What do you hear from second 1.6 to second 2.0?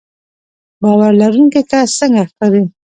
کس